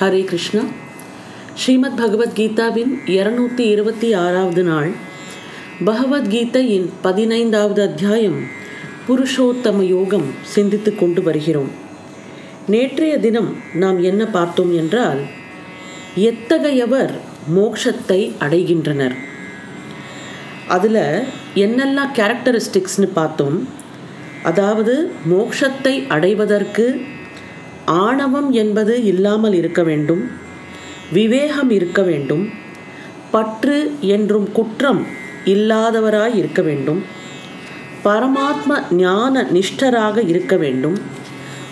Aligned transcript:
ஹரே 0.00 0.24
கிருஷ்ணா. 0.24 0.62
ஸ்ரீமத் 1.54 2.00
பகவத்கீதாவின் 2.00 2.92
இருநூத்தி 3.06 3.58
இருபத்தி 3.58 4.12
ஆறாவது 4.12 4.62
நாள். 4.62 4.90
பகவத்கீதையின் 5.84 6.88
பதினைந்தாவது 7.00 7.82
அத்தியாயம் 7.82 8.44
புருஷோத்தம 9.08 9.80
யோகம் 9.82 10.28
சிந்தித்து 10.42 10.94
கொண்டு 10.94 11.22
வருகிறோம். 11.22 11.70
நேற்றைய 12.66 13.18
தினம் 13.18 13.56
நாம் 13.74 14.02
என்ன 14.02 14.26
பார்த்தோம் 14.26 14.76
என்றால் 14.76 15.18
எத்தகையவர் 16.14 17.14
மோட்சத்தை 17.56 18.32
அடைகின்றனர்? 18.40 19.16
அதில் 20.68 21.02
என்னெல்லாம் 21.54 22.14
கேரக்டரிஸ்டிக்ஸ்னு 22.14 23.08
பார்த்தோம். 23.12 23.68
அதாவது 24.42 25.12
மோக்ஷத்தை 25.30 26.06
அடைவதற்கு 26.08 27.00
ஆணவம் 27.88 28.52
என்பது 28.52 29.04
இல்லாமல் 29.04 29.54
இருக்க 29.54 29.82
வேண்டும் 29.82 30.22
விவேகம் 31.12 31.70
இருக்க 31.70 32.02
வேண்டும் 32.02 32.52
பற்று 33.30 33.96
என்றும் 34.00 34.52
குற்றம் 34.52 35.06
இல்லாதவராய் 35.44 36.34
இருக்க 36.34 36.62
வேண்டும் 36.62 37.04
பரமாத்ம 38.04 38.72
ஞான 38.90 39.42
நிஷ்டராக 39.52 40.28
இருக்க 40.28 40.56
வேண்டும் 40.56 40.96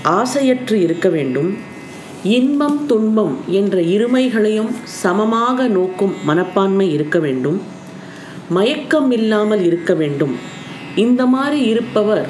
ஆசையற்று 0.04 0.74
இருக்க 0.74 1.08
வேண்டும் 1.08 1.58
இன்பம் 2.22 2.86
துன்பம் 2.86 3.34
என்ற 3.50 3.80
இருமைகளையும் 3.80 4.72
சமமாக 4.84 5.68
நோக்கும் 5.68 6.14
மனப்பான்மை 6.24 6.92
இருக்க 6.92 7.18
வேண்டும் 7.18 7.58
மயக்கம் 8.48 9.10
இல்லாமல் 9.10 9.62
இருக்க 9.64 9.94
வேண்டும். 9.94 10.34
இந்த 10.94 11.26
மாதிரி 11.26 11.60
இருப்பவர் 11.62 12.26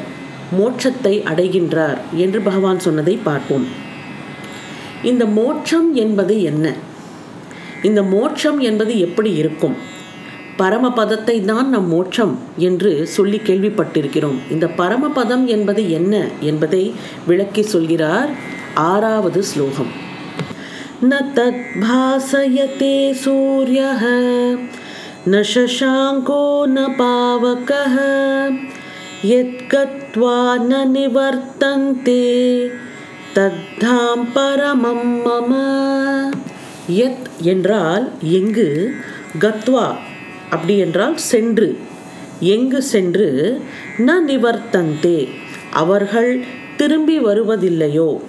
மோட்சத்தை 0.58 1.22
அடைகின்றார் 1.22 1.98
என்று 2.16 2.40
பகவான் 2.40 2.78
சொன்னதை 2.78 3.18
பார்ப்போம். 3.22 3.66
இந்த 5.10 5.24
மோட்சம் 5.38 5.88
என்பது 6.04 6.34
என்ன? 6.50 6.66
இந்த 7.82 8.00
மோட்சம் 8.14 8.58
என்பது 8.68 8.92
எப்படி 9.06 9.30
இருக்கும்? 9.42 9.76
பரமபதத்தை 10.58 11.36
தான் 11.44 11.68
நம் 11.68 11.88
மோட்சம் 11.88 12.34
என்று 12.66 12.90
சொல்லி 13.06 13.38
கேள்விப்பட்டிருக்கிறோம். 13.46 14.38
இந்த 14.50 14.66
பரமபதம் 14.78 15.44
என்பது 15.54 15.82
என்ன 15.90 16.14
என்பதை 16.40 16.84
விளக்கி 17.26 17.62
சொல்கிறார் 17.74 18.30
ஆறாவது 18.74 19.42
ஸ்லோகம். 19.50 19.92
ந 21.10 21.14
தத் 21.38 21.64
பாசயத்தே 21.82 22.96
சூரிய 23.22 23.82
ந 25.32 25.42
சசாங்கோ 25.52 26.42
ந 26.74 26.82
பாவக 26.98 27.70
எத்கத்வா 29.38 30.38
ந 30.70 30.82
நிவர்த்தந்தே 30.94 32.26
தத்தாம் 33.36 34.26
பரமம் 34.34 35.26
மம. 35.26 35.52
எத் 36.86 37.26
என்றால் 37.40 38.10
எங்கு? 38.22 38.94
கத்வா. 39.40 39.96
அப்படி 40.50 40.78
என்றால் 40.78 41.16
சென்று. 41.16 41.78
எங்கு 42.40 42.82
சென்று? 42.82 43.60
ந 43.98 44.10
நிவர்த்தந்தே. 44.26 45.28
அவர்கள் 45.72 46.44
திரும்பி 46.76 47.24
வருவதில்லையோ? 47.24 48.20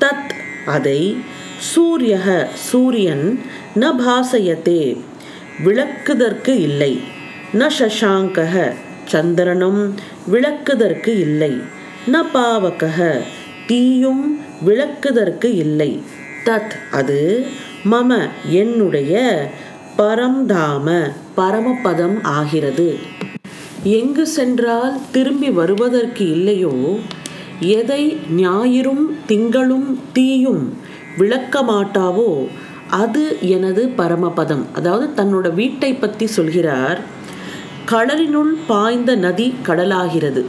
தத் 0.00 0.30
அதை 0.66 1.16
சூரியக 1.58 2.46
சூரியன் 2.54 3.40
ந 3.76 3.92
பாசயத்தே. 3.98 5.00
விளக்குதற்கு 5.64 6.48
இல்லை. 6.48 7.00
ந 7.52 7.70
சசாங்கக 7.78 8.72
சந்திரனும் 9.04 9.94
விளக்குதற்கு 10.32 11.08
இல்லை. 11.08 11.52
ந 12.12 12.22
பாவகக 12.34 13.20
தீயும் 13.70 14.24
விளக்குதற்கு 14.66 15.48
இல்லை. 15.64 15.90
தத் 16.44 16.74
அது 16.92 17.46
மம 17.90 18.10
என்னுடைய 18.60 19.14
பரம்தாம 19.98 20.86
பரமபதம் 21.36 22.16
ஆகிறது. 22.22 22.88
எங்கு 23.82 24.26
சென்றால் 24.26 24.94
திரும்பி 25.10 25.50
வருவதற்கு 25.50 26.24
இல்லையோ? 26.30 26.74
எதை 27.60 28.02
ஞாயிறும் 28.36 29.04
திங்களும் 29.26 29.88
தீயும் 30.12 30.64
விளக்க 31.18 31.62
மாட்டாவோ 31.62 32.30
அது 33.02 33.22
எனது 33.40 33.82
பரமபதம். 33.98 34.64
அதாவது 34.72 35.06
தன்னோட 35.16 35.46
வீட்டை 35.54 35.94
பற்றி 35.94 36.26
சொல்கிறார். 36.26 37.00
கடலினுள் 37.84 38.54
பாய்ந்த 38.66 39.14
நதி 39.14 39.54
கடலாகிறது. 39.66 40.44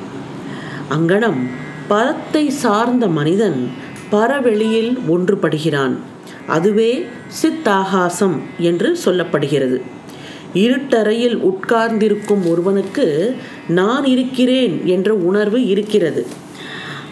அங்கனம் 0.90 1.42
பரத்தை 1.90 2.50
சார்ந்த 2.50 3.08
மனிதன் 3.08 3.70
பரவெளியில் 4.10 5.00
ஒன்றுபடுகிறான். 5.10 5.96
அதுவே 6.48 7.06
சித்தாகாசம் 7.42 8.38
என்று 8.60 8.98
சொல்லப்படுகிறது. 9.06 9.82
இருட்டறையில் 10.54 11.36
உட்கார்ந்திருக்கும் 11.36 12.50
ஒருவனுக்கு 12.50 13.36
நான் 13.68 14.06
இருக்கிறேன் 14.06 14.82
என்ற 14.86 15.14
உணர்வு 15.14 15.66
இருக்கிறது. 15.68 16.26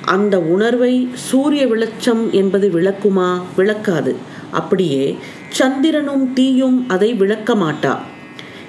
அந்த 0.05 0.39
உணர்வை 0.39 1.09
சூரிய 1.13 1.67
வெளிச்சம் 1.67 2.31
என்பது 2.31 2.69
விளக்குமா? 2.73 3.41
விளக்காது. 3.55 4.15
அப்படியே 4.51 5.17
சந்திரனும் 5.49 6.33
தீயும் 6.33 6.89
அதை 6.89 7.13
விளக்க 7.13 7.55
மாட்டா. 7.55 7.97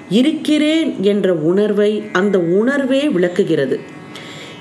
இருக்கிறேன் 0.09 1.03
என்ற 1.03 1.33
உணர்வை 1.33 2.03
அந்த 2.11 2.39
உணர்வே 2.39 3.09
விளக்குகிறது. 3.09 3.97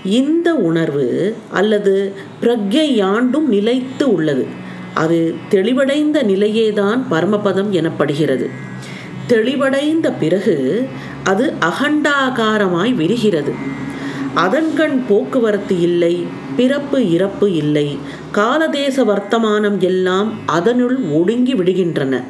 இந்த 0.05 0.55
உணர்வு 0.55 1.37
அல்லது 1.51 2.13
பிரக்ஞை 2.43 2.95
யாண்டும் 2.95 3.49
நிலைத்து 3.49 4.13
உள்ளது. 4.13 4.47
அது 4.95 5.35
தெளிவடைந்த 5.51 6.23
நிலையேதான் 6.23 7.01
பரமபதம் 7.11 7.73
எனப்படுகிறது. 7.73 8.49
தெளிவடைந்த 9.29 10.13
பிறகு 10.21 10.87
அது 11.25 11.53
அகண்டாகாரமாய் 11.61 12.95
விரிகிறது. 12.95 13.53
அதன்கண் 14.35 15.03
போக்குவரத்து 15.09 15.81
இல்லை 15.81 16.27
பிறப்பு 16.57 17.11
இறப்பு 17.11 17.53
இல்லை 17.53 17.99
காலதேச 18.33 19.05
வர்த்தமானம் 19.05 19.79
எல்லாம் 19.79 20.33
அதனுள் 20.47 20.99
ஒடுங்கி 20.99 21.55
விடுகின்றன. 21.55 22.23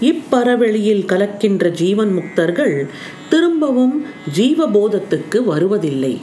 இப்பறவெளியில் 0.00 1.06
கலக்கின்ற 1.06 1.70
ஜீவன் 1.70 2.18
முக்தர்கள் 2.18 2.86
திரும்பவும் 3.28 4.06
ஜீவபோதத்துக்கு 4.36 5.44
வருவதில்லை. 5.44 6.20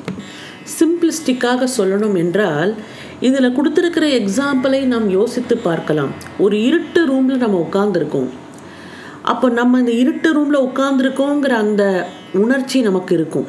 சிம்பிளிஸ்டிக்காக 0.78 1.68
சொல்லணும் 1.78 2.18
என்றால் 2.24 2.72
இதில் 3.28 3.56
கொடுத்துருக்கிற 3.58 4.06
எக்ஸாம்பிளை 4.20 4.82
நாம் 4.94 5.08
யோசித்து 5.20 5.56
பார்க்கலாம். 5.68 6.12
ஒரு 6.46 6.58
இருட்டு 6.68 7.02
ரூமில் 7.12 7.44
நம்ம 7.44 7.62
உட்காந்துருக்கோம் 7.68 8.30
அப்போ 9.32 9.48
நம்ம 9.60 9.80
இந்த 9.80 9.94
இருட்டு 10.02 10.30
ரூமில் 10.36 10.66
உட்காந்துருக்கோங்கிற 10.68 11.54
அந்த 11.64 11.84
உணர்ச்சி 12.44 12.78
நமக்கு 12.82 13.14
இருக்கும். 13.18 13.48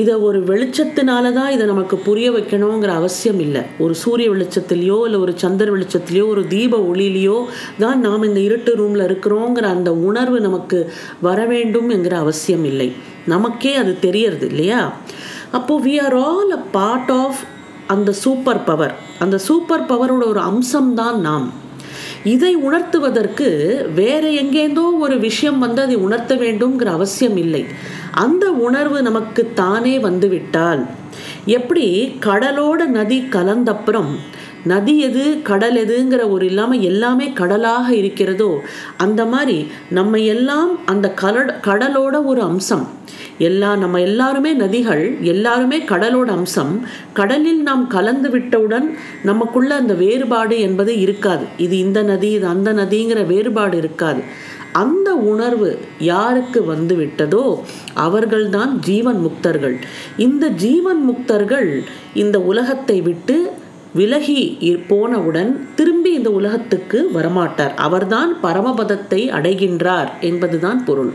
இதை 0.00 0.14
ஒரு 0.28 0.38
வெளிச்சத்தினால 0.48 1.26
தான் 1.36 1.50
இதை 1.54 1.64
நமக்கு 1.66 1.96
புரிய 2.06 2.28
வைக்கணுங்கிற 2.36 2.92
அவசியம் 3.00 3.40
இல்லை. 3.44 3.62
ஒரு 3.84 3.94
சூரிய 4.02 4.26
வெளிச்சத்துலேயோ 4.32 4.98
இல்லை 5.06 5.18
ஒரு 5.24 5.32
சந்திர 5.42 5.66
வெளிச்சத்துலேயோ 5.74 6.24
ஒரு 6.34 6.42
தீப 6.54 6.80
ஒளியிலையோ 6.90 7.36
தான் 7.82 8.00
நாம் 8.06 8.26
இந்த 8.28 8.40
இருட்டு 8.48 8.72
ரூமில் 8.80 9.06
இருக்கிறோங்கிற 9.08 9.66
அந்த 9.76 9.92
உணர்வு 10.08 10.40
நமக்கு 10.40 10.80
வர 11.28 11.38
வேண்டும் 11.52 11.88
என்கிற 11.88 12.16
அவசியம் 12.24 12.66
இல்லை. 12.72 12.88
நமக்கே 13.34 13.74
அது 13.82 13.92
தெரியறது 14.06 14.46
இல்லையா? 14.52 14.80
அப்போது 15.52 15.84
we 15.86 16.02
are 16.02 16.16
all 16.16 16.50
a 16.50 16.56
part 16.56 17.10
of 17.10 17.38
அந்த 17.86 18.12
சூப்பர் 18.12 18.64
பவர் 18.64 18.94
அந்த 19.18 19.38
சூப்பர் 19.38 19.86
பவரோட 19.86 20.24
ஒரு 20.26 20.40
அம்சம்தான் 20.40 21.16
நாம். 21.16 21.52
இதை 22.24 22.54
உணர்த்துவதற்கு 22.54 23.48
வேறு 23.94 24.30
எங்கேந்தோ 24.30 24.98
ஒரு 24.98 25.18
விஷயம் 25.18 25.58
வந்து 25.58 25.82
அதை 25.82 25.96
உணர்த்த 25.96 26.34
வேண்டும்ங்கிற 26.34 26.84
அவசியம் 26.84 27.36
இல்லை. 27.36 27.64
அந்த 28.10 28.50
உணர்வு 28.50 29.02
நமக்கு 29.02 29.52
தானே 29.54 29.98
வந்துவிட்டால் 29.98 30.86
எப்படி 31.44 32.16
கடலோட 32.20 32.86
நதி 32.86 33.18
கலந்தப்புறம் 33.30 34.16
நதி 34.72 34.94
எது 35.08 35.24
கடல் 35.42 35.76
எதுங்கிற 35.84 36.22
ஒரு 36.34 36.44
இல்லாமல் 36.46 36.84
எல்லாமே 36.90 37.26
கடலாக 37.40 37.88
இருக்கிறதோ 37.94 38.50
அந்த 38.96 39.24
மாதிரி 39.32 39.58
நம்ம 39.90 40.18
எல்லாம் 40.34 40.70
அந்த 40.84 41.06
கலட 41.22 41.48
கடலோட 41.68 42.16
ஒரு 42.24 42.42
அம்சம். 42.42 42.84
எல்லா 43.38 43.70
நம்ம 43.76 44.00
எல்லாருமே 44.00 44.50
நதிகள் 44.54 45.02
எல்லாருமே 45.32 45.78
கடலோட 45.92 46.28
அம்சம். 46.38 46.72
கடலில் 47.12 47.62
நாம் 47.62 47.84
கலந்து 47.86 48.30
விட்டவுடன் 48.30 48.86
நமக்குள்ள 49.22 49.70
அந்த 49.74 49.94
வேறுபாடு 49.94 50.58
என்பது 50.60 50.92
இருக்காது. 51.00 51.44
இது 51.56 51.76
இந்த 51.78 52.02
நதி 52.02 52.30
இது 52.30 52.46
அந்த 52.46 52.72
நதிங்கிற 52.72 53.22
வேறுபாடு 53.26 53.76
இருக்காது. 53.76 54.22
அந்த 54.72 55.10
உணர்வு 55.32 55.68
யாருக்கு 55.98 56.60
வந்து 56.64 56.94
விட்டதோ 56.96 57.44
அவர்கள்தான் 58.06 58.72
ஜீவன் 58.80 59.20
முக்தர்கள். 59.26 59.76
இந்த 60.16 60.46
ஜீவன் 60.64 61.02
முக்தர்கள் 61.10 61.70
இந்த 62.14 62.36
உலகத்தை 62.40 62.98
விட்டு 63.00 63.36
விலகி 63.96 64.40
போனவுடன் 64.88 65.50
திரும்பி 65.74 66.10
இந்த 66.12 66.30
உலகத்துக்கு 66.30 66.98
வரமாட்டார். 67.14 67.74
அவர்தான் 67.76 68.30
பரமபதத்தை 68.42 69.22
அடைகின்றார் 69.38 70.10
என்பதுதான் 70.20 70.84
பொருள். 70.84 71.12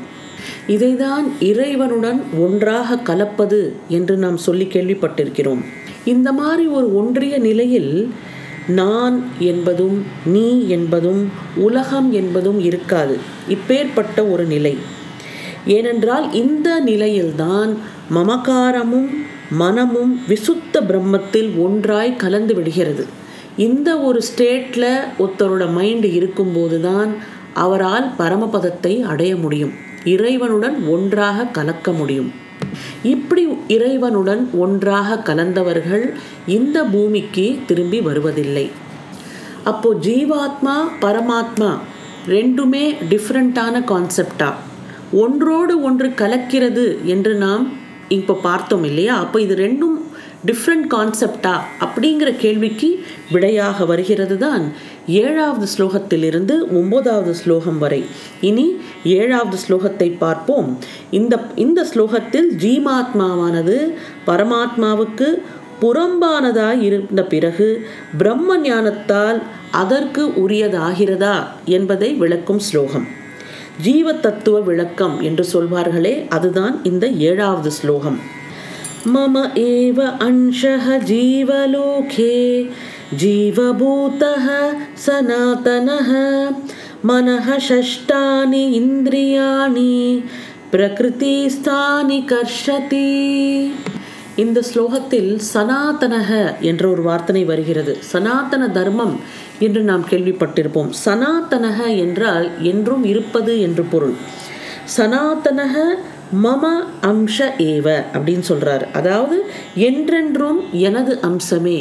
இதைதான் 0.67 1.27
இறைவனுடன் 1.39 2.19
ஒன்றாக 2.39 2.97
கலப்பது 2.97 3.59
என்று 3.87 4.15
நாம் 4.17 4.37
சொல்லி 4.37 4.65
கேள்விப்பட்டிருக்கிறோம். 4.65 5.61
இந்த 6.05 6.29
மாதிரி 6.31 6.65
ஒரு 6.67 6.87
ஒன்றிய 6.95 7.37
நிலையில் 7.37 7.93
நான் 8.67 9.17
என்பதும் 9.39 9.97
நீ 10.25 10.47
என்பதும் 10.67 11.21
உலகம் 11.55 12.09
என்பதும் 12.11 12.59
இருக்காது. 12.59 13.15
இப்பேற்பட்ட 13.49 14.31
ஒரு 14.31 14.45
நிலை. 14.45 14.73
ஏனென்றால் 15.67 16.27
இந்த 16.33 16.79
நிலையில்தான் 16.79 17.71
மமகாரமும் 18.15 19.09
மனமும் 19.51 20.19
விசுத்த 20.27 20.81
பிரம்மத்தில் 20.89 21.49
ஒன்றாய் 21.57 22.15
கலந்து 22.15 22.53
விடுகிறது. 22.53 23.05
இந்த 23.57 23.89
ஒரு 23.99 24.21
ஸ்டேட்டில் 24.27 24.91
ஒருத்தரோட 25.17 25.65
மைண்டு 25.77 26.13
இருக்கும்போது 26.13 26.81
தான் 26.81 27.11
அவரால் 27.53 28.07
பரமபதத்தை 28.17 28.93
அடைய 29.01 29.35
முடியும். 29.35 29.73
இறைவனுடன் 30.03 30.87
ஒன்றாக 30.87 31.45
கலக்க 31.45 31.91
முடியும். 31.91 32.31
இப்படி 33.03 33.43
இறைவனுடன் 33.67 34.49
ஒன்றாக 34.63 35.17
கலந்தவர்கள் 35.17 36.13
இந்த 36.45 36.83
பூமிக்கு 36.83 37.59
திரும்பி 37.65 38.01
வருவதில்லை. 38.01 38.71
அப்போ 39.63 39.89
ஜீவாத்மா 40.01 40.75
பரமாத்மா 41.01 41.71
ரெண்டுமே 42.27 42.85
டிஃப்ரெண்ட்டான 43.09 43.83
கான்செப்டா 43.91 44.49
ஒன்றோடு 45.11 45.81
ஒன்று 45.81 46.07
கலக்கிறது 46.21 46.85
என்று 47.03 47.33
நாம் 47.35 47.63
இப்போ 48.19 48.33
பார்த்தோம் 48.47 48.83
இல்லையா? 48.83 49.15
அப்போ 49.23 49.37
இது 49.41 49.55
ரெண்டும் 49.55 49.97
டிஃப்ரெண்ட் 50.49 50.87
கான்செப்டா 50.93 51.53
அப்படிங்கிற 51.85 52.29
கேள்விக்கு 52.43 52.89
விடையாக 53.31 53.85
வருகிறது 53.85 54.37
தான் 54.37 54.63
ஏழாவது 55.23 55.67
ஸ்லோகத்திலிருந்து 55.75 56.55
ஒன்பதாவது 56.79 57.33
ஸ்லோகம் 57.41 57.77
வரை. 57.77 58.01
இனி 58.49 58.67
ஏழாவது 59.03 59.57
ஸ்லோகத்தை 59.65 60.09
பார்ப்போம். 60.17 60.69
இந்த 61.19 61.37
இந்த 61.55 61.81
ஸ்லோகத்தில் 61.93 62.49
ஜீமாத்மாவானது 62.63 63.77
பரமாத்மாவுக்கு 64.29 65.29
புறம்பானதாய் 65.83 66.81
இருந்த 66.87 67.21
பிறகு 67.23 67.69
பிரம்ம 68.17 68.57
ஞானத்தால் 68.57 69.39
அதற்கு 69.83 70.25
உரியதாகிறதா 70.43 71.37
என்பதை 71.77 72.09
விளக்கும் 72.13 72.61
ஸ்லோகம். 72.67 73.07
ஜீவ 73.82 74.12
தத்துவ 74.20 74.56
விளக்கம் 74.60 75.16
என்று 75.20 75.44
சொல்வார்களே 75.52 76.14
அதுதான் 76.28 76.76
இந்த 76.84 77.06
ஏழாவது 77.26 77.72
ஸ்லோகம் 77.72 78.18
मम 79.06 79.34
एव 79.58 79.98
अंशः 80.22 80.86
जीवलोके 81.04 82.32
जीवभूतः 83.14 84.46
सनातनः 84.96 86.10
मनः 87.06 87.46
षष्ठानि 87.60 88.64
इन्द्रियाणि 88.76 89.92
பிரகிருதிஸ்தானி 90.70 92.16
கர்ஷதி 92.30 93.10
இந்த 94.36 94.58
ஸ்லோகத்தில் 94.62 95.30
சனாதனக 95.52 96.30
என்ற 96.60 96.82
ஒரு 96.88 97.02
வார்த்தனை 97.02 97.42
வருகிறது 97.44 97.92
சனாதன 98.04 98.64
தர்மம் 98.68 99.14
என்று 99.61 99.81
நாம் 99.81 100.05
கேள்விப்பட்டிருப்போம். 100.09 100.91
சனாதனக 101.05 101.79
என்றால் 101.97 102.47
என்றும் 102.63 103.03
இருப்பது 103.03 103.53
என்று 103.61 103.83
பொருள். 103.83 104.15
சனாத்தனக 104.97 105.75
மம 106.43 106.63
அம்ச 107.01 107.37
ஏவ 107.71 107.87
அப்படின்னு 108.13 108.45
சொல்கிறார் 108.49 108.85
அதாவது 108.91 109.37
என்றென்றும் 109.87 110.59
எனது 110.81 111.13
அம்சமே. 111.29 111.79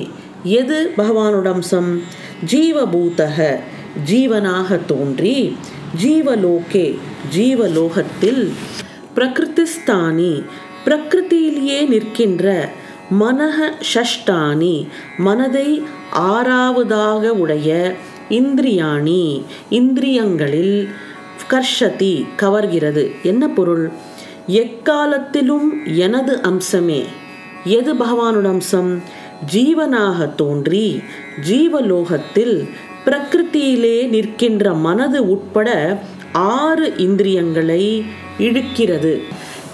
எது 0.60 0.78
பகவானோட 0.96 1.48
அம்சம்? 1.50 1.90
ஜீவபூதக 2.52 3.38
ஜீவனாக 4.10 4.78
தோன்றி 4.86 5.36
ஜீவலோகே 6.02 6.86
ஜீவலோகத்தில் 7.36 8.42
பிரகிருதிஸ்தானி 9.16 10.34
பிரகிருதியிலேயே 10.84 11.78
நிற்கின்ற 11.88 12.44
மனக 13.20 13.58
ஷஷ்டானி 13.92 14.76
மனதை 15.18 15.68
ஆறாவதாக 16.14 17.28
உடைய 17.28 17.94
இந்திரியாணி 18.30 19.42
இந்திரியங்களில் 19.70 20.88
கர்ஷதி 21.50 22.24
கவர்கிறது. 22.36 23.10
என்ன 23.22 23.48
பொருள்? 23.48 23.90
எக்காலத்திலும் 24.46 25.68
எனது 25.84 26.40
அம்சமே. 26.42 27.04
எது 27.64 27.94
பகவானோட 27.94 28.44
அம்சம்? 28.44 29.02
ஜீவனாக 29.52 30.34
தோன்றி 30.34 31.02
ஜீவலோகத்தில் 31.48 32.68
பிரகிருத்தியிலே 33.04 34.08
நிற்கின்ற 34.08 34.72
மனது 34.72 35.30
உட்பட 35.30 35.98
ஆறு 36.32 36.94
இந்திரியங்களை 36.96 38.04
இழுக்கிறது. 38.38 39.20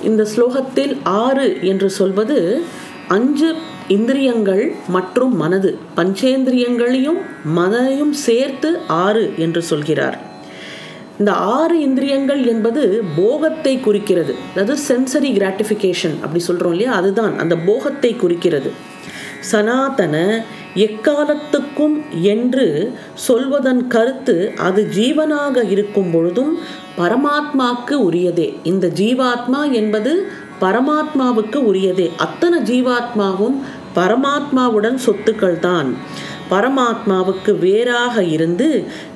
இந்த 0.02 0.26
ஸ்லோகத்தில் 0.36 0.98
ஆறு 1.04 1.58
என்று 1.62 1.90
சொல்வது 1.90 2.62
அஞ்சு 3.08 3.54
இந்திரியங்கள் 3.88 4.74
மற்றும் 4.88 5.36
மனது 5.36 5.78
பஞ்சேந்திரியங்களையும் 5.96 7.20
மனதையும் 7.56 8.10
சேர்த்து 8.10 8.78
ஆறு 8.86 9.32
என்று 9.36 9.62
சொல்கிறார். 9.62 10.18
இந்த 11.18 11.32
ஆறு 11.32 11.80
இந்திரியங்கள் 11.80 12.46
என்பது 12.46 13.04
போகத்தை 13.16 13.80
குறிக்கிறது. 13.80 14.34
அதாவது 14.56 14.82
சென்சரி 14.88 15.22
கிராட்டிஃபிகேஷன் 15.22 16.14
அப்படி 16.14 16.38
சொல்கிறோம் 16.38 16.72
இல்லையா? 16.72 16.92
அதுதான் 16.92 17.38
அந்த 17.38 17.56
போகத்தை 17.56 18.16
குறிக்கிறது. 18.16 18.72
சனாதன 19.40 20.44
எக்காலத்துக்கும் 20.74 22.02
என்று 22.20 22.92
சொல்வதன் 23.14 23.86
கருத்து 23.86 24.52
அது 24.56 24.88
ஜீவனாக 24.96 25.70
இருக்கும் 25.70 26.10
பொழுதும் 26.10 26.58
பரமாத்மாவுக்கு 26.98 27.90
உரியதே. 27.90 28.54
இந்த 28.62 28.86
ஜீவாத்மா 28.86 29.70
என்பது 29.70 30.30
பரமாத்மாவுக்கு 30.60 31.56
உரியதே. 31.56 32.10
அத்தனை 32.16 32.58
ஜீவாத்மாவும் 32.58 33.60
பரமாத்மாவுடன் 33.98 34.98
சொத்துக்கள் 35.06 35.58
தான் 35.68 35.90
பரமாத்மாவுக்கு 36.50 37.52
வேறாக 37.58 38.22
இருந்து 38.34 38.66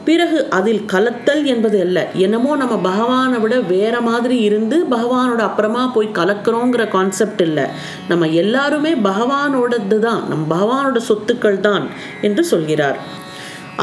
பிறகு 0.07 0.39
அதில் 0.59 0.85
கலத்தல் 0.93 1.43
என்பது 1.45 1.79
அல்ல. 1.85 1.99
என்னமோ 2.25 2.53
நம்ம 2.63 2.77
பகவானை 2.89 3.39
விட 3.41 3.57
வேற 3.75 3.95
மாதிரி 4.09 4.37
இருந்து 4.49 4.77
பகவானோட 4.95 5.43
அப்புறமா 5.49 5.83
போய் 5.97 6.17
கலக்கிறோங்கிற 6.19 6.85
கான்செப்ட் 6.97 7.43
இல்லை. 7.49 7.67
நம்ம 8.09 8.29
எல்லாருமே 8.43 8.93
பகவானோடது 9.09 9.99
தான் 10.07 10.23
நம் 10.29 10.47
பகவானோட 10.55 11.01
சொத்துக்கள் 11.11 11.61
தான் 11.69 11.87
என்று 12.29 12.45
சொல்கிறார். 12.45 12.99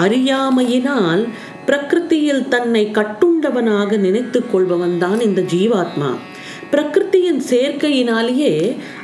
அறியாமையினால் 0.03 1.23
பிரகிருத்தியில் 1.67 2.44
தன்னை 2.47 2.83
கட்டுண்டவனாக 2.97 3.97
நினைத்து 3.97 4.39
கொள்பவன் 4.51 4.97
தான் 4.97 5.19
இந்த 5.19 5.41
ஜீவாத்மா. 5.53 6.09
பிரகிருத்தியின் 6.71 7.41
சேர்க்கையினாலேயே 7.49 8.53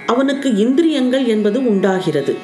அவனுக்கு 0.05 0.55
இந்திரியங்கள் 0.55 1.25
என்பது 1.25 1.67
உண்டாகிறது. 1.67 2.35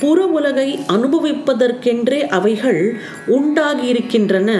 புற 0.00 0.26
உலகை 0.26 0.78
அனுபவிப்பதற்கென்றே 0.88 2.26
அவைகள் 2.26 2.96
உண்டாகியிருக்கின்றன. 3.26 4.50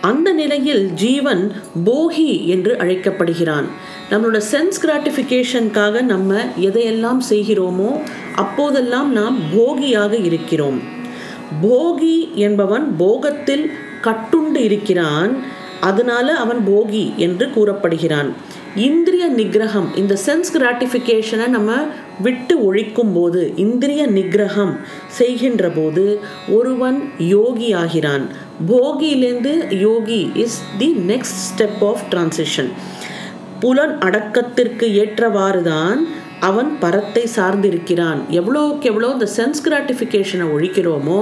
அந்த 0.00 0.32
நிலையில் 0.32 0.92
ஜீவன் 0.92 1.52
போகி 1.84 2.46
என்று 2.46 2.78
அழைக்கப்படுகிறான். 2.78 3.64
நம்மளோட 4.10 4.40
சென்ஸ் 4.52 4.80
கிராட்டிஃபிகேஷனுக்காக 4.82 6.02
நம்ம 6.02 6.34
எதையெல்லாம் 6.60 7.20
செய்கிறோமோ 7.30 8.00
அப்போதெல்லாம் 8.34 9.12
நாம் 9.12 9.38
போகியாக 9.56 10.16
இருக்கிறோம். 10.16 10.80
போகி 11.62 12.34
என்பவன் 12.34 12.96
போகத்தில் 12.98 13.70
கட்டுண்டு 14.02 14.56
இருக்கிறான். 14.56 15.36
அதனால 15.80 16.32
அவன் 16.32 16.60
போகி 16.66 17.14
என்று 17.16 17.50
கூறப்படுகிறான். 17.50 18.34
இந்திரிய 18.82 19.24
நிகிரகம் 19.38 19.86
இந்த 20.00 20.14
சென்ஸ் 20.22 20.48
கிராட்டிஃபிகேஷனை 20.54 21.44
நம்ம 21.48 21.72
விட்டு 22.24 22.54
ஒழிக்கும் 22.68 23.12
போது 23.16 23.40
இந்திரிய 23.64 24.02
நிகிரகம் 24.16 24.72
செய்கின்ற 25.18 25.68
போது 25.76 26.04
ஒருவன் 26.56 26.98
யோகி 27.34 27.68
ஆகிறான். 27.82 28.24
போகியிலேருந்து 28.70 29.52
yogi 29.84 30.20
is 30.44 30.58
the 30.80 30.88
next 31.12 31.38
step 31.46 31.84
of 31.90 32.04
transition 32.12 32.70
புலன் 33.62 33.94
அடக்கத்திற்கு 34.06 34.88
ஏற்றவாறு 35.02 35.62
தான் 35.70 36.00
அவன் 36.48 36.70
பரத்தை 36.80 37.24
சார்ந்திருக்கிறான். 37.36 38.20
எவ்வளோக்கு 38.40 38.88
எவ்வளோ 38.92 39.10
இந்த 39.16 39.28
சென்ஸ் 39.38 39.64
கிராட்டிஃபிகேஷனை 39.66 40.46
ஒழிக்கிறோமோ 40.54 41.20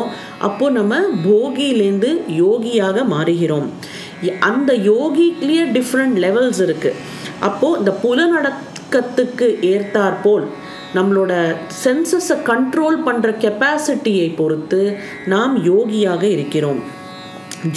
அப்போது 0.49 0.77
நம்ம 0.79 1.03
போகியிலேருந்து 1.29 2.13
யோகியாக 2.43 3.05
மாறுகிறோம். 3.15 3.69
அந்த 4.53 4.73
யோகிலேயே 4.93 5.65
டிஃப்ரெண்ட் 5.77 6.17
லெவல்ஸ் 6.25 6.63
இருக்குது 6.67 7.21
அப்போது 7.49 7.79
இந்த 7.79 7.93
புலனடக்கத்துக்கு 8.03 9.47
ஏற்றாற்போல் 9.73 10.47
நம்மளோட 10.95 11.33
சென்சஸை 11.85 12.37
கண்ட்ரோல் 12.49 12.99
பண்ணுற 13.07 13.29
கெப்பாசிட்டியை 13.45 14.27
பொறுத்து 14.37 14.81
நாம் 15.33 15.55
யோகியாக 15.65 16.23
இருக்கிறோம். 16.37 16.81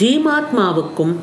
ஜீமாத்மாவுக்கும் 0.02 1.14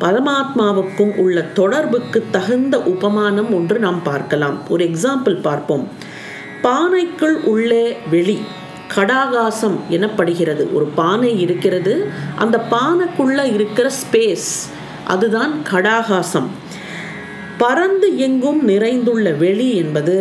பரமாத்மாவுக்கும் 0.00 1.12
உள்ள 1.16 1.38
தொடர்புக்கு 1.42 2.20
தகுந்த 2.30 2.76
உபமானம் 2.94 3.50
ஒன்று 3.54 3.78
நாம் 3.78 4.02
பார்க்கலாம். 4.02 4.56
ஒரு 4.68 4.84
எக்ஸாம்பிள் 4.84 5.36
பார்ப்போம். 5.48 5.84
பானைக்குள் 6.62 7.36
உள்ளே 7.52 7.84
வெளி 8.10 8.38
கடாகாசம் 8.94 9.76
எனப்படுகிறது. 9.90 10.64
ஒரு 10.72 10.86
பானை 11.00 11.40
இருக்கிறது. 11.40 11.94
அந்த 12.36 12.56
பானைக்குள்ளே 12.70 13.46
இருக்கிற 13.58 13.90
ஸ்பேஸ் 14.00 14.50
அதுதான் 15.04 15.54
கடாகாசம். 15.70 16.50
பறந்து 17.62 18.08
எங்கும் 18.26 18.60
நிறைந்துள்ள 18.68 19.26
வெளி 19.42 19.68
என்பது 19.82 20.16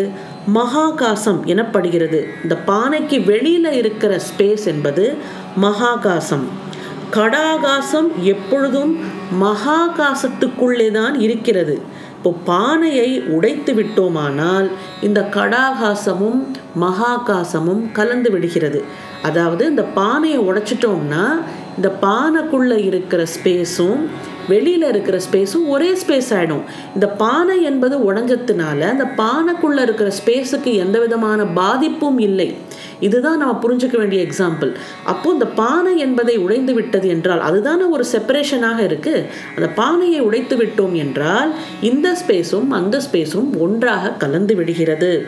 மகாகாசம் 0.58 1.40
எனப்படுகிறது. 1.54 2.20
இந்த 2.44 2.56
பானைக்கு 2.70 3.18
வெளியில் 3.30 3.72
இருக்கிற 3.82 4.14
ஸ்பேஸ் 4.28 4.66
என்பது 4.74 5.06
மகாகாசம். 5.66 6.46
கடாகாசம் 7.16 8.10
எப்பொழுதும் 8.34 8.94
மகாகாசத்துக்குள்ளே 9.44 10.88
தான் 11.00 11.16
இருக்கிறது. 11.26 11.76
இப்போ 12.18 12.32
பானையை 12.50 13.10
உடைத்து 13.36 13.74
விட்டோமானால் 13.74 14.68
இந்த 15.08 15.20
கடாகாசமும் 15.38 16.42
மகாகாசமும் 16.84 17.84
கலந்து 17.98 18.30
விடுகிறது. 18.32 18.82
அதாவது 19.28 19.64
இந்த 19.72 19.84
பானையை 20.00 20.40
உடைச்சிட்டோம்னா 20.50 21.26
இந்த 21.78 21.90
பானைக்குள்ளே 22.06 22.78
இருக்கிற 22.90 23.22
ஸ்பேஸும் 23.36 24.04
வெளியில் 24.48 24.82
இருக்கிற 24.82 25.18
ஸ்பேஸும் 25.32 25.68
ஒரே 25.68 25.92
ஸ்பேஸ் 25.92 26.30
ஆகிடும் 26.30 26.64
இந்த 26.94 27.10
பானை 27.10 27.64
என்பது 27.64 28.14
உடஞ்சதுனால 28.14 28.80
அந்த 28.80 29.06
பானைக்குள்ளே 29.18 29.82
இருக்கிற 29.82 30.12
ஸ்பேஸுக்கு 30.26 30.76
எந்த 30.76 31.00
விதமான 31.00 31.46
பாதிப்பும் 31.46 32.20
இல்லை. 32.20 32.56
இதுதான் 33.00 33.38
நம்ம 33.38 33.60
புரிஞ்சுக்க 33.62 33.98
வேண்டிய 33.98 34.26
எக்ஸாம்பிள் 34.26 34.76
அப்போ 35.04 35.32
இந்த 35.32 35.46
பானை 35.46 35.98
என்பதை 35.98 36.38
உடைந்து 36.38 36.74
விட்டது 36.74 37.08
என்றால் 37.08 37.40
அதுதானே 37.40 37.84
ஒரு 37.84 38.06
செப்பரேஷனாக 38.12 38.80
இருக்கு? 38.80 39.26
அந்த 39.56 39.68
பானையை 39.68 40.20
உடைத்து 40.20 40.58
விட்டோம் 40.58 40.92
என்றால் 40.92 41.54
இந்த 41.82 42.18
ஸ்பேஸும் 42.28 42.68
அந்த 42.70 43.02
ஸ்பேஸும் 43.12 43.58
ஒன்றாக 43.60 44.10
கலந்து 44.10 44.56
விடுகிறது. 44.56 45.28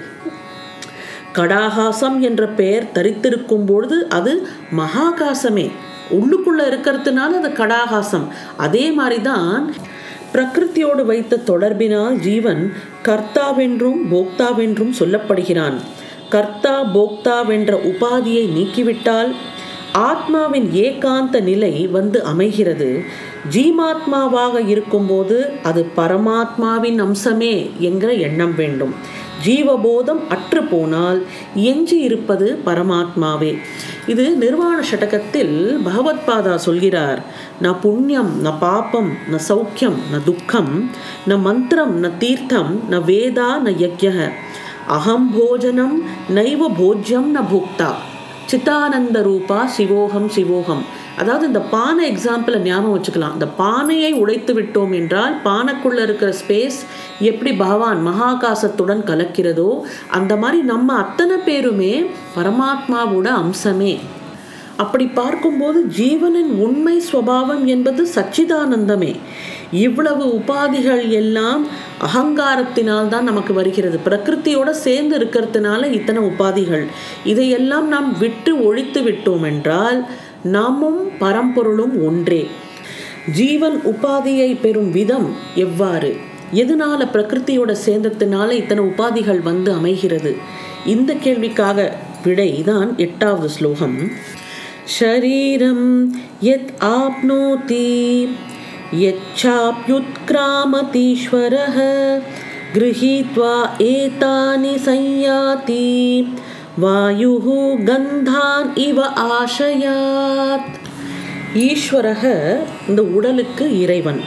கடாகாசம் 1.34 2.20
என்ற 2.20 2.48
பெயர் 2.48 2.84
தரித்திருக்கும் 2.94 3.66
பொழுது 3.66 4.10
அது 4.10 4.48
மகாகாசமே. 4.78 5.72
உள்ளுக்குள்ள 6.18 6.62
இருக்கிறதுனால 6.72 7.32
அது 7.42 7.52
கடாகாசம். 7.62 8.28
அதே 8.58 8.86
மாதிரி 8.92 9.22
தான் 9.22 9.74
பிரகிருத்தியோடு 10.34 11.04
வைத்த 11.06 11.42
தொடர்பினால் 11.50 12.16
ஜீவன் 12.28 12.62
கர்த்தாவென்றும் 13.08 14.00
போக்தாவென்றும் 14.12 14.94
சொல்லப்படுகிறான். 15.00 15.76
கர்த்தா 16.30 16.76
போக்தாவென்ற 16.96 17.74
உபாதியை 17.92 18.46
நீக்கிவிட்டால் 18.58 19.32
ஆத்மாவின் 20.10 20.68
ஏகாந்த 20.86 21.40
நிலை 21.50 21.74
வந்து 21.98 22.20
அமைகிறது. 22.32 22.88
ஜீமாத்மாவாக 23.56 24.56
இருக்கும்போது 24.68 25.38
அது 25.64 25.82
பரமாத்மாவின் 25.98 27.00
அம்சமே 27.06 27.56
என்கிற 27.80 28.12
எண்ணம் 28.28 28.56
வேண்டும். 28.56 28.94
ஜீவபோதம் 29.46 30.22
அற்று 30.36 30.62
போனால் 30.64 31.20
எஞ்சி 31.70 31.98
இருப்பது 32.08 32.48
பரமாத்மாவே. 32.66 33.52
இது 34.08 34.26
நிர்வாண 34.44 34.78
ஷடகத்தில் 34.90 35.56
பகவத்பாதா 35.88 36.56
சொல்கிறார் 36.68 37.22
ந 37.62 37.74
புண்ணியம் 37.84 38.32
ந 38.46 38.52
பாப்பம் 38.66 39.12
ந 39.32 39.40
சௌக்கியம் 39.50 40.00
ந 40.12 40.24
துக்கம் 40.26 40.74
ந 41.28 41.38
மந்திரம் 41.48 41.96
ந 42.04 42.10
தீர்த்தம் 42.24 42.74
ந 42.90 43.00
வேதா 43.12 43.50
ந 43.66 43.72
யக்ய 43.84 44.32
அகம் 44.96 45.28
போஜனம் 45.36 45.96
நைவ 46.38 46.62
போஜ்யம் 46.80 47.30
ந 47.36 47.42
புக்தா. 47.52 47.92
சித்தானந்த 48.46 49.18
ரூபா 49.22 49.60
சிவோகம் 49.78 50.28
சிவோகம். 50.36 50.84
அதாவது 51.22 51.46
இந்த 51.48 51.60
பானை 51.74 52.04
எக்ஸாம்பிளை 52.12 52.60
ஞாபகம் 52.68 52.96
வச்சுக்கலாம். 52.96 53.34
இந்த 53.34 53.48
பானையை 53.62 54.12
உடைத்து 54.14 54.54
விட்டோம் 54.54 54.94
என்றால் 55.00 55.36
பானைக்குள்ளே 55.46 56.02
இருக்கிற 56.08 56.32
ஸ்பேஸ் 56.42 56.80
எப்படி 57.20 57.54
பகவான் 57.54 58.02
மகாகாசத்துடன் 58.08 59.04
கலக்கிறதோ 59.10 59.70
அந்த 60.10 60.36
மாதிரி 60.36 60.62
நம்ம 60.64 60.96
அத்தனை 60.96 61.38
பேருமே 61.50 61.94
பரமாத்மாவோட 62.36 63.28
அம்சமே. 63.44 63.94
அப்படி 64.78 65.06
பார்க்கும்போது 65.20 65.80
ஜீவனின் 65.98 66.52
உண்மை 66.66 66.96
சுவாவம் 67.12 67.64
என்பது 67.66 68.08
சச்சிதானந்தமே. 68.16 69.12
இவ்வளவு 69.86 70.24
உபாதிகள் 70.40 71.04
எல்லாம் 71.10 71.62
அகங்காரத்தினால் 72.08 73.08
தான் 73.08 73.24
நமக்கு 73.24 73.54
வருகிறது. 73.54 74.00
பிரகிருத்தியோட 74.08 74.70
சேர்ந்து 74.70 75.16
இருக்கிறதுனால 75.20 75.92
இத்தனை 75.92 76.22
உபாதிகள். 76.32 76.86
இதையெல்லாம் 77.24 77.88
நாம் 77.88 78.10
விட்டு 78.18 78.54
ஒழித்து 78.64 79.02
விட்டோம் 79.02 79.46
என்றால் 79.52 80.00
நாமும் 80.47 81.11
பரம்பொருளும் 81.21 82.05
ஒன்றே 82.05 82.47
ஜீவன் 83.33 83.81
உபாதியை 83.85 84.61
பெறும் 84.61 84.91
விதம் 84.91 85.37
எவ்வாறு 85.57 86.17
எதனால 86.55 87.09
பிரகிருத்தியோட 87.13 87.75
சேர்ந்ததுனால 87.87 88.53
இத்தனை 88.53 88.85
உபாதிகள் 88.85 89.43
வந்து 89.43 89.75
அமைகிறது 89.75 90.37
இந்த 90.87 91.15
கேள்விக்காக 91.21 91.93
விடை 92.25 92.63
தான் 92.63 92.99
எட்டாவது 92.99 93.49
ஸ்லோகம் 93.49 94.11
ஷரீரம் 94.95 96.13
யத் 96.43 96.83
ஆப்னோதி 96.93 98.29
यच्छाप्युत्क्रामतीश्वरः 98.95 101.79
गृहीत्वा 102.75 103.77
एतानि 103.83 104.81
संयाति 104.81 106.37
वायुः 106.82 107.46
கந்தான் 107.88 108.70
இவ 108.76 109.08
ஆசையாத். 109.40 110.74
ஈஸ்வரக 111.56 112.24
இந்த 112.88 113.02
உடலுக்கு 113.02 113.80
இறைவன். 113.80 114.22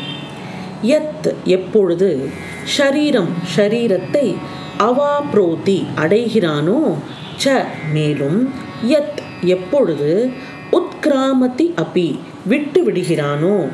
எத் 0.82 1.34
எப்பொழுது 1.44 2.28
ஷரீரம் 2.76 3.32
ஷரீரத்தை 3.56 4.34
அவாப்ரோதி 4.78 5.84
அடைகிறானோ 5.96 6.94
ச 7.44 7.64
மேலும் 7.92 8.52
யத் 8.88 9.22
எப்பொழுது 9.42 10.30
உத்கிராமதி 10.72 11.74
அபி 11.84 12.18
விட்டு 12.46 12.82
விடுகிறானோ 12.82 13.68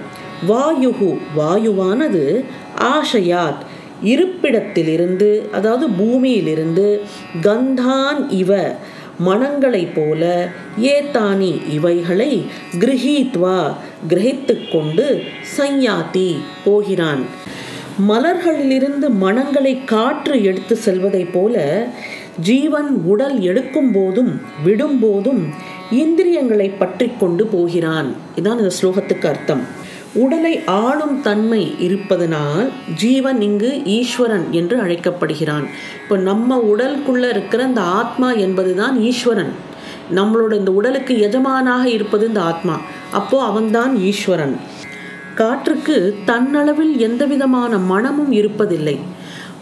வாயுகு 0.49 1.19
வாயுவானது 1.37 2.45
ஆஷையாத் 2.81 3.63
இருப்பிடத்திலிருந்து 4.03 5.49
அதாவது 5.53 5.89
பூமியிலிருந்து 5.89 7.01
கந்தான் 7.43 8.21
இவ 8.29 8.75
மனங்களைப் 9.19 9.95
போல 9.95 10.49
ஏத்தானி 10.81 11.71
இவைகளை 11.73 12.47
கிரகித்வா 12.79 13.59
கிரகித்து 14.09 14.55
கொண்டு 14.73 15.23
சஞ்ஞாத்தி 15.59 16.37
போகிறான். 16.65 17.23
மலர்களிலிருந்து 18.09 19.09
மனங்களை 19.25 19.85
காற்று 19.85 20.43
எடுத்து 20.45 20.77
செல்வதைப் 20.77 21.33
போல 21.33 21.87
ஜீவன் 22.41 22.91
உடல் 23.05 23.41
எடுக்கும் 23.41 23.93
போதும் 23.93 24.41
விடும் 24.65 24.99
போதும் 24.99 25.43
இந்திரியங்களை 25.91 26.69
பற்றி 26.69 27.11
கொண்டு 27.19 27.47
போகிறான். 27.47 28.15
இதான் 28.37 28.61
இந்த 28.63 28.71
ஸ்லோகத்துக்கு 28.83 29.27
அர்த்தம். 29.27 29.81
உடலை 30.15 30.65
ஆளும் 30.65 31.21
தன்மை 31.21 31.75
இருப்பதனால் 31.79 32.71
ஜீவன் 32.95 33.41
இங்கு 33.41 33.85
ஈஸ்வரன் 33.85 34.53
என்று 34.53 34.81
அழைக்கப்படுகிறான். 34.81 35.67
இப்போ 36.03 36.17
நம்ம 36.17 36.65
உடலுக்குள்ளே 36.73 37.29
இருக்கிற 37.29 37.63
இந்த 37.63 37.81
ஆத்மா 37.81 38.33
என்பது 38.33 38.75
தான் 38.75 39.01
ஈஸ்வரன். 39.01 39.53
நம்மளோட 40.15 40.53
இந்த 40.53 40.73
உடலுக்கு 40.73 41.15
எஜமானாக 41.17 41.85
இருப்பது 41.85 42.27
இந்த 42.27 42.43
ஆத்மா. 42.43 42.81
அப்போது 43.13 43.45
அவன்தான் 43.45 43.97
ஈஸ்வரன். 43.97 44.57
காற்றுக்கு 45.35 46.19
தன்னளவில் 46.27 46.97
எந்தவிதமான 46.97 47.79
மனமும் 47.79 48.33
இருப்பதில்லை. 48.33 48.99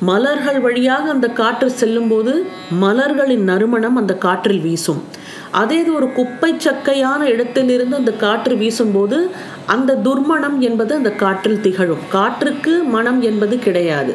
மலர்கள் 0.00 0.61
வழியாக 0.61 1.11
அந்த 1.11 1.28
காற்று 1.28 1.71
செல்லும்போது 1.71 2.47
மலர்களின் 2.80 3.42
நறுமணம் 3.42 3.97
அந்த 3.97 4.14
காற்றில் 4.14 4.61
வீசும். 4.61 5.02
அதே 5.50 5.78
இது 5.78 5.95
ஒரு 5.95 6.12
குப்பை 6.12 6.54
சக்கையான 6.54 7.21
இடத்திலிருந்து 7.21 7.97
அந்த 7.97 8.12
காற்று 8.12 8.57
வீசும்போது 8.57 9.30
அந்த 9.66 9.99
துர்மணம் 10.04 10.59
என்பது 10.59 10.95
அந்த 10.95 11.12
காற்றில் 11.12 11.61
திகழும். 11.61 11.99
காற்றுக்கு 12.09 12.83
மனம் 12.83 13.23
என்பது 13.23 13.59
கிடையாது. 13.59 14.14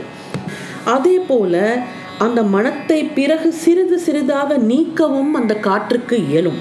அதே 0.83 1.17
போல 1.17 1.81
அந்த 2.17 2.43
மனத்தை 2.43 3.03
பிறகு 3.03 3.51
சிறிது 3.51 3.99
சிறிதாக 3.99 4.57
நீக்கவும் 4.57 5.33
அந்த 5.33 5.55
காற்றுக்கு 5.55 6.27
இயலும். 6.27 6.59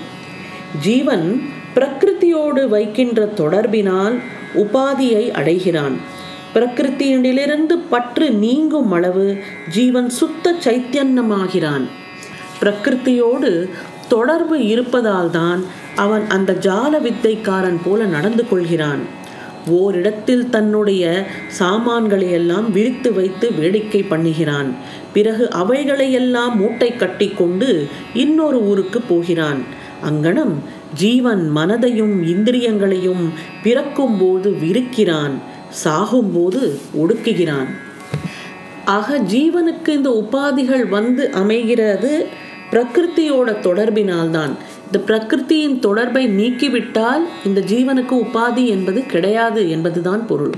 ஜீவன் 0.80 1.42
பிரகிருத்தியோடு 1.74 2.68
வைக்கின்ற 2.68 3.28
தொடர்பினால் 3.36 4.18
உபாதியை 4.54 5.30
அடைகிறான். 5.30 5.96
பிரகிருத்தியிலிருந்து 6.54 7.78
பற்று 7.90 8.30
நீங்கும் 8.30 8.92
அளவு 8.92 9.38
ஜீவன் 9.70 10.10
சுத்த 10.10 10.54
சைத்தன்யமாகிறான். 10.64 11.84
பிரகிருத்தியோடு 12.60 13.68
தொடர்பு 14.14 14.56
இருப்பதால் 14.73 15.35
தான் 15.40 15.61
அவன் 16.04 16.25
அந்த 16.37 16.52
ஜால 16.66 17.00
வித்தைக்காரன் 17.06 17.83
போல 17.85 18.04
நடந்து 18.16 18.44
கொள்கிறான் 18.50 19.04
ஓரிடத்தில் 19.76 20.42
தன்னுடைய 20.54 21.04
சாமான்களை 21.59 22.26
எல்லாம் 22.38 22.66
விரித்து 22.73 23.11
வைத்து 23.18 23.47
வேடிக்கை 23.59 24.00
பண்ணுகிறான். 24.11 24.68
பிறகு 25.14 25.44
அவைகளையெல்லாம் 25.61 26.54
மூட்டை 26.61 26.90
கட்டி 26.97 27.28
கொண்டு 27.40 27.68
இன்னொரு 28.25 28.59
ஊருக்கு 28.71 29.00
போகிறான். 29.11 29.61
அங்கனம் 30.09 30.54
ஜீவன் 31.02 31.44
மனதையும் 31.56 32.16
இந்திரியங்களையும் 32.33 33.25
பிறக்கும்போது 33.64 34.50
விருக்கிறான் 34.64 35.35
சாகும்போது 35.85 36.62
ஒடுக்குகிறான். 37.02 37.71
ஆக 38.97 39.18
ஜீவனுக்கு 39.33 39.90
இந்த 39.99 40.11
உபாதிகள் 40.23 40.87
வந்து 40.97 41.25
அமைகிறது 41.40 42.12
பிரகிருத்தியோட 42.74 43.50
தொடர்பினால்தான். 43.66 44.54
இந்த 44.86 44.98
பிரகிருத்தியின் 45.08 45.76
தொடர்பை 45.84 46.22
நீக்கிவிட்டால் 46.38 47.24
இந்த 47.48 47.60
ஜீவனுக்கு 47.70 48.14
உபாதி 48.24 48.64
என்பது 48.74 49.00
கிடையாது 49.12 49.62
என்பதுதான் 49.76 50.22
பொருள். 50.30 50.52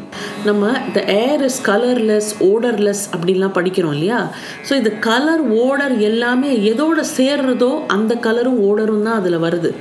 நம்ம 0.48 0.72
the 0.96 1.04
air 1.26 1.44
is 1.48 1.60
colourless 1.70 2.30
odourless 2.50 3.04
அப்படின்லாம் 3.14 3.56
படிக்கிறோம் 3.58 3.94
இல்லையா? 3.96 4.20
ஸோ 4.68 4.72
இந்த 4.80 4.92
கலர் 5.08 5.44
ஓடர் 5.64 5.94
எல்லாமே 6.10 6.50
எதோட 6.72 6.98
சேர்றதோ 7.16 7.72
அந்த 7.96 8.14
கலரும் 8.26 8.60
ஓடரும் 8.68 9.06
தான் 9.08 9.18
அதில் 9.20 9.44
வருது. 9.46 9.72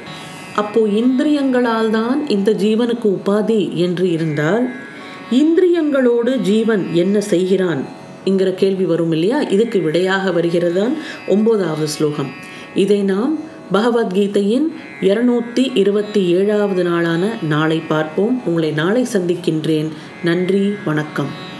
அப்போது 0.61 0.93
இந்திரியங்களால் 1.01 1.89
தான் 1.99 2.17
இந்த 2.35 2.49
ஜீவனுக்கு 2.63 3.07
உபாதி 3.17 3.61
என்று 3.85 4.05
இருந்தால் 4.11 4.65
இந்திரியங்களோடு 5.41 6.31
ஜீவன் 6.49 6.83
என்ன 7.03 7.19
செய்கிறான்? 7.33 7.83
என்கிற 8.25 8.51
கேள்வி 8.51 8.85
வரும் 8.85 9.11
இல்லையா? 9.11 9.41
இதுக்கு 9.41 9.79
விடையாக 9.79 10.31
வருகிறதான் 10.31 10.93
ஒன்பதாவது 11.27 11.87
ஸ்லோகம். 11.87 12.31
இதை 12.75 13.03
நாம் 13.03 13.39
பகவத்கீதையின் 13.73 14.67
இருநூத்தி 15.01 15.71
இருபத்தி 15.73 16.25
ஏழாவது 16.25 16.83
நாளான 16.83 17.33
நாளை 17.41 17.81
பார்ப்போம். 17.87 18.41
உங்களை 18.45 18.71
நாளை 18.71 19.05
சந்திக்கின்றேன். 19.13 19.87
நன்றி 20.23 20.73
வணக்கம். 20.85 21.53